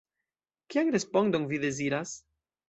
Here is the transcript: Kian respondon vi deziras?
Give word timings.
Kian 0.73 0.89
respondon 0.95 1.45
vi 1.53 1.61
deziras? 1.67 2.17